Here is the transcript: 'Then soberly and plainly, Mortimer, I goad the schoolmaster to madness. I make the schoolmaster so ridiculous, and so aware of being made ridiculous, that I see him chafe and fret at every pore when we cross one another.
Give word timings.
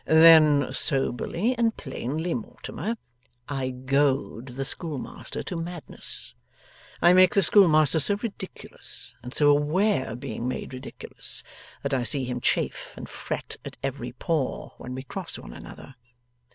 'Then 0.05 0.65
soberly 0.73 1.55
and 1.59 1.77
plainly, 1.77 2.33
Mortimer, 2.33 2.95
I 3.47 3.69
goad 3.69 4.47
the 4.47 4.65
schoolmaster 4.65 5.43
to 5.43 5.55
madness. 5.55 6.33
I 7.03 7.13
make 7.13 7.35
the 7.35 7.43
schoolmaster 7.43 7.99
so 7.99 8.15
ridiculous, 8.15 9.13
and 9.21 9.31
so 9.31 9.49
aware 9.51 10.07
of 10.09 10.19
being 10.19 10.47
made 10.47 10.73
ridiculous, 10.73 11.43
that 11.83 11.93
I 11.93 12.01
see 12.01 12.23
him 12.23 12.41
chafe 12.41 12.95
and 12.97 13.07
fret 13.07 13.57
at 13.63 13.77
every 13.83 14.13
pore 14.13 14.73
when 14.79 14.95
we 14.95 15.03
cross 15.03 15.37
one 15.37 15.53
another. 15.53 15.93